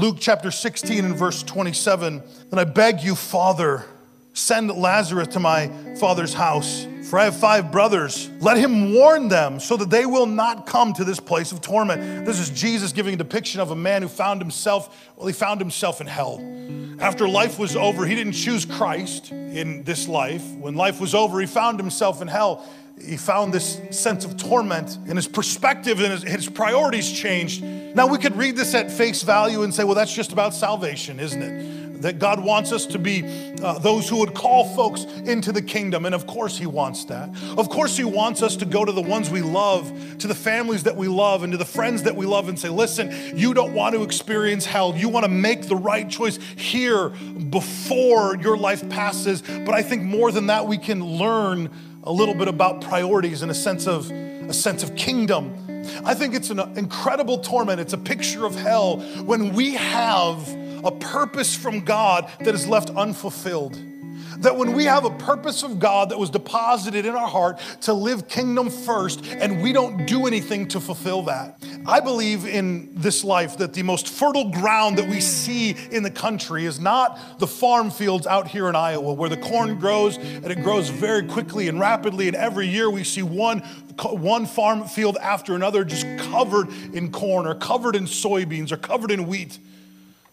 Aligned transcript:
Luke 0.00 0.16
chapter 0.18 0.50
16 0.50 1.04
and 1.04 1.14
verse 1.14 1.42
27. 1.42 2.22
Then 2.48 2.58
I 2.58 2.64
beg 2.64 3.02
you, 3.02 3.14
Father, 3.14 3.84
send 4.32 4.70
Lazarus 4.70 5.28
to 5.34 5.40
my 5.40 5.68
father's 6.00 6.32
house, 6.32 6.86
for 7.10 7.18
I 7.18 7.24
have 7.24 7.36
five 7.36 7.70
brothers. 7.70 8.30
Let 8.40 8.56
him 8.56 8.94
warn 8.94 9.28
them 9.28 9.60
so 9.60 9.76
that 9.76 9.90
they 9.90 10.06
will 10.06 10.24
not 10.24 10.64
come 10.64 10.94
to 10.94 11.04
this 11.04 11.20
place 11.20 11.52
of 11.52 11.60
torment. 11.60 12.24
This 12.24 12.38
is 12.38 12.48
Jesus 12.48 12.92
giving 12.92 13.12
a 13.12 13.16
depiction 13.18 13.60
of 13.60 13.72
a 13.72 13.76
man 13.76 14.00
who 14.00 14.08
found 14.08 14.40
himself, 14.40 15.12
well, 15.16 15.26
he 15.26 15.34
found 15.34 15.60
himself 15.60 16.00
in 16.00 16.06
hell. 16.06 16.40
After 16.98 17.28
life 17.28 17.58
was 17.58 17.76
over, 17.76 18.06
he 18.06 18.14
didn't 18.14 18.32
choose 18.32 18.64
Christ 18.64 19.32
in 19.32 19.82
this 19.84 20.08
life. 20.08 20.46
When 20.52 20.76
life 20.76 20.98
was 20.98 21.14
over, 21.14 21.40
he 21.40 21.46
found 21.46 21.78
himself 21.78 22.22
in 22.22 22.28
hell 22.28 22.66
he 23.02 23.16
found 23.16 23.52
this 23.52 23.80
sense 23.90 24.24
of 24.24 24.36
torment 24.36 24.96
and 25.08 25.16
his 25.16 25.26
perspective 25.26 26.00
and 26.00 26.12
his, 26.12 26.22
his, 26.22 26.48
priorities 26.48 27.10
changed. 27.10 27.62
Now, 27.62 28.06
we 28.06 28.18
could 28.18 28.36
read 28.36 28.56
this 28.56 28.74
at 28.74 28.90
face 28.90 29.22
value 29.22 29.62
and 29.62 29.72
say, 29.72 29.84
well, 29.84 29.94
that's 29.94 30.14
just 30.14 30.32
about 30.32 30.54
salvation, 30.54 31.18
isn't 31.18 31.42
it? 31.42 32.02
That 32.02 32.18
God 32.18 32.42
wants 32.42 32.72
us 32.72 32.86
to 32.86 32.98
be 32.98 33.24
uh, 33.62 33.78
those 33.78 34.08
who 34.08 34.18
would 34.18 34.34
call 34.34 34.64
folks 34.74 35.04
into 35.04 35.52
the 35.52 35.60
kingdom. 35.60 36.06
And 36.06 36.14
of 36.14 36.26
course, 36.26 36.56
He 36.56 36.66
wants 36.66 37.04
that. 37.06 37.28
Of 37.58 37.68
course, 37.68 37.96
He 37.96 38.04
wants 38.04 38.42
us 38.42 38.56
to 38.56 38.64
go 38.64 38.84
to 38.84 38.92
the 38.92 39.02
ones 39.02 39.28
we 39.28 39.42
love, 39.42 39.92
to 40.18 40.26
the 40.26 40.34
families 40.34 40.82
that 40.84 40.96
we 40.96 41.08
love, 41.08 41.42
and 41.42 41.52
to 41.52 41.58
the 41.58 41.64
friends 41.64 42.02
that 42.04 42.16
we 42.16 42.26
love 42.26 42.48
and 42.48 42.58
say, 42.58 42.70
listen, 42.70 43.36
you 43.36 43.52
don't 43.52 43.74
want 43.74 43.94
to 43.94 44.02
experience 44.02 44.64
hell. 44.64 44.96
You 44.96 45.10
want 45.10 45.24
to 45.24 45.30
make 45.30 45.68
the 45.68 45.76
right 45.76 46.08
choice 46.08 46.38
here 46.56 47.10
before 47.10 48.36
your 48.36 48.56
life 48.56 48.88
passes. 48.88 49.42
But 49.42 49.74
I 49.74 49.82
think 49.82 50.02
more 50.02 50.32
than 50.32 50.46
that, 50.46 50.66
we 50.66 50.78
can 50.78 51.04
learn 51.04 51.70
a 52.10 52.12
little 52.12 52.34
bit 52.34 52.48
about 52.48 52.80
priorities 52.80 53.42
and 53.42 53.52
a 53.52 53.54
sense 53.54 53.86
of 53.86 54.10
a 54.10 54.52
sense 54.52 54.82
of 54.82 54.96
kingdom. 54.96 55.54
I 56.04 56.12
think 56.12 56.34
it's 56.34 56.50
an 56.50 56.58
incredible 56.76 57.38
torment. 57.38 57.80
It's 57.80 57.92
a 57.92 57.98
picture 57.98 58.44
of 58.44 58.56
hell 58.56 58.96
when 59.24 59.52
we 59.52 59.74
have 59.74 60.36
a 60.84 60.90
purpose 60.90 61.54
from 61.54 61.84
God 61.84 62.28
that 62.40 62.52
is 62.52 62.66
left 62.66 62.90
unfulfilled. 62.90 63.78
That 64.38 64.56
when 64.56 64.72
we 64.72 64.84
have 64.84 65.04
a 65.04 65.10
purpose 65.10 65.62
of 65.62 65.78
God 65.78 66.10
that 66.10 66.18
was 66.18 66.30
deposited 66.30 67.06
in 67.06 67.14
our 67.14 67.28
heart 67.28 67.60
to 67.82 67.92
live 67.92 68.28
kingdom 68.28 68.70
first 68.70 69.26
and 69.26 69.62
we 69.62 69.72
don't 69.72 70.06
do 70.06 70.26
anything 70.26 70.68
to 70.68 70.80
fulfill 70.80 71.22
that. 71.22 71.62
I 71.86 72.00
believe 72.00 72.46
in 72.46 72.90
this 72.94 73.24
life 73.24 73.58
that 73.58 73.72
the 73.72 73.82
most 73.82 74.08
fertile 74.08 74.50
ground 74.50 74.98
that 74.98 75.08
we 75.08 75.20
see 75.20 75.76
in 75.90 76.02
the 76.02 76.10
country 76.10 76.66
is 76.66 76.78
not 76.78 77.38
the 77.38 77.46
farm 77.46 77.90
fields 77.90 78.26
out 78.26 78.48
here 78.48 78.68
in 78.68 78.76
Iowa 78.76 79.12
where 79.12 79.28
the 79.28 79.36
corn 79.36 79.78
grows 79.78 80.16
and 80.16 80.46
it 80.46 80.62
grows 80.62 80.88
very 80.88 81.26
quickly 81.26 81.68
and 81.68 81.80
rapidly. 81.80 82.28
And 82.28 82.36
every 82.36 82.66
year 82.66 82.90
we 82.90 83.04
see 83.04 83.22
one, 83.22 83.60
one 84.00 84.46
farm 84.46 84.86
field 84.86 85.16
after 85.20 85.54
another 85.54 85.84
just 85.84 86.06
covered 86.30 86.68
in 86.94 87.10
corn 87.10 87.46
or 87.46 87.54
covered 87.54 87.96
in 87.96 88.04
soybeans 88.04 88.72
or 88.72 88.76
covered 88.76 89.10
in 89.10 89.26
wheat. 89.26 89.58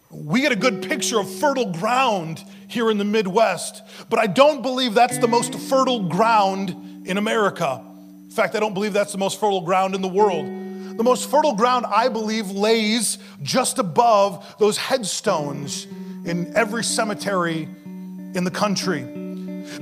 We 0.09 0.41
get 0.41 0.51
a 0.51 0.55
good 0.55 0.83
picture 0.83 1.19
of 1.19 1.29
fertile 1.29 1.71
ground 1.71 2.43
here 2.67 2.89
in 2.89 2.97
the 2.97 3.05
Midwest, 3.05 3.83
but 4.09 4.19
I 4.19 4.27
don't 4.27 4.61
believe 4.61 4.93
that's 4.93 5.17
the 5.17 5.27
most 5.27 5.55
fertile 5.55 6.07
ground 6.07 7.05
in 7.05 7.17
America. 7.17 7.83
In 8.23 8.31
fact, 8.31 8.55
I 8.55 8.59
don't 8.59 8.73
believe 8.73 8.93
that's 8.93 9.11
the 9.11 9.17
most 9.17 9.39
fertile 9.39 9.61
ground 9.61 9.95
in 9.95 10.01
the 10.01 10.07
world. 10.07 10.45
The 10.45 11.03
most 11.03 11.29
fertile 11.29 11.53
ground, 11.53 11.85
I 11.85 12.07
believe, 12.07 12.51
lays 12.51 13.17
just 13.43 13.79
above 13.79 14.55
those 14.59 14.77
headstones 14.77 15.85
in 16.25 16.55
every 16.55 16.83
cemetery 16.83 17.63
in 17.63 18.43
the 18.43 18.51
country. 18.51 19.03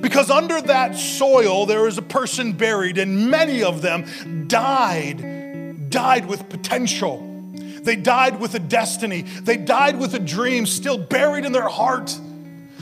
Because 0.01 0.31
under 0.31 0.59
that 0.61 0.95
soil, 0.95 1.65
there 1.65 1.87
is 1.87 1.97
a 1.97 2.01
person 2.01 2.53
buried, 2.53 2.97
and 2.97 3.29
many 3.29 3.63
of 3.63 3.81
them 3.81 4.47
died, 4.47 5.89
died 5.89 6.25
with 6.25 6.49
potential 6.49 7.34
they 7.86 7.95
died 7.95 8.39
with 8.39 8.55
a 8.55 8.59
destiny. 8.59 9.22
They 9.22 9.58
died 9.58 9.97
with 10.00 10.14
a 10.14 10.19
dream 10.19 10.66
still 10.66 10.97
buried 10.97 11.45
in 11.45 11.52
their 11.52 11.69
heart 11.69 12.17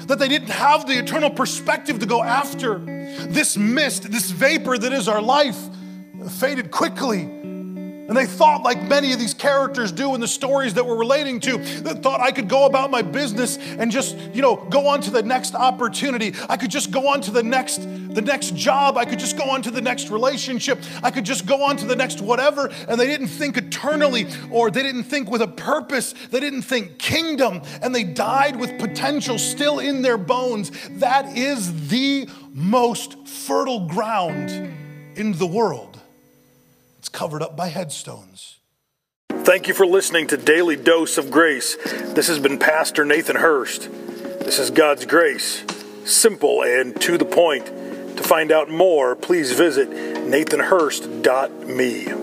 that 0.08 0.20
they 0.20 0.28
didn't 0.28 0.50
have 0.50 0.88
the 0.88 0.98
eternal 0.98 1.30
perspective 1.30 2.00
to 2.00 2.06
go 2.06 2.23
after. 2.23 2.80
This 2.80 3.56
mist, 3.58 4.12
this 4.12 4.31
vapor 4.31 4.78
that 4.78 4.92
is 4.92 5.08
our 5.08 5.22
life, 5.22 5.58
faded 6.40 6.72
quickly. 6.72 7.30
And 8.08 8.18
they 8.18 8.25
thought, 8.25 8.64
like 8.64 8.81
many 8.84 9.14
of 9.14 9.19
these 9.19 9.34
characters 9.34 9.91
do 9.91 10.14
in 10.14 10.19
the 10.19 10.28
stories 10.28 10.74
that 10.74 10.86
we're 10.86 10.97
relating 10.97 11.40
to, 11.41 11.58
that 11.84 12.03
thought 12.03 12.19
I 12.19 12.31
could 12.31 12.50
go 12.50 12.66
about 12.66 12.91
my 12.91 13.02
business 13.02 13.58
and 13.58 13.90
just, 13.90 14.18
you 14.34 14.41
know, 14.41 14.58
go 14.69 14.88
on 14.88 15.00
to 15.02 15.12
the 15.12 15.24
next 15.24 15.56
opportunity. 15.56 16.34
I 16.50 16.58
could 16.58 16.69
just 16.69 16.92
go 16.92 17.08
on 17.08 17.22
to 17.22 17.31
the 17.31 17.44
next, 17.44 17.78
the 17.78 18.22
next 18.22 18.56
job. 18.56 18.97
I 18.97 19.06
could 19.06 19.19
just 19.19 19.38
go 19.38 19.50
on 19.50 19.62
to 19.62 19.72
the 19.72 19.81
next 19.81 20.09
relationship. 20.09 20.80
I 21.02 21.12
could 21.12 21.24
just 21.24 21.46
go 21.46 21.63
on 21.63 21.78
to 21.78 21.86
the 21.86 21.96
next 21.96 22.19
whatever. 22.19 22.69
And 22.90 23.00
they 23.00 23.08
didn't 23.08 23.28
think 23.28 23.56
eternally, 23.56 24.28
or 24.52 24.69
they 24.69 24.84
didn't 24.84 25.06
think 25.06 25.31
with 25.31 25.42
a 25.42 25.47
purpose. 25.47 26.13
They 26.30 26.42
didn't 26.42 26.63
think 26.63 26.97
kingdom, 26.97 27.62
and 27.81 27.96
they 27.96 28.03
died 28.03 28.58
with 28.58 28.78
potential 28.80 29.40
still 29.40 29.80
in 29.80 30.02
their 30.02 30.18
bones. 30.18 30.72
That 31.00 31.38
is 31.38 31.88
the 31.88 32.28
most 32.53 33.28
fertile 33.28 33.88
ground 33.88 34.52
in 35.16 35.38
the 35.38 35.47
world. 35.47 36.02
It's 37.03 37.09
covered 37.09 37.44
up 37.44 37.58
by 37.58 37.68
headstones. 37.68 38.59
Thank 39.30 39.68
you 39.68 39.74
for 39.74 39.86
listening 39.86 40.28
to 40.28 40.38
Daily 40.38 40.78
Dose 40.78 41.18
of 41.18 41.31
Grace. 41.31 41.75
This 42.14 42.30
has 42.30 42.40
been 42.40 42.58
Pastor 42.58 43.03
Nathan 43.03 43.36
Hurst. 43.36 43.91
This 43.91 44.58
is 44.58 44.72
God's 44.72 45.06
grace, 45.06 45.66
simple 46.06 46.63
and 46.63 46.96
to 47.02 47.18
the 47.18 47.25
point. 47.25 47.66
To 47.66 48.24
find 48.24 48.53
out 48.53 48.69
more, 48.69 49.18
please 49.18 49.52
visit 49.52 49.90
nathanhurst.me. 49.90 52.22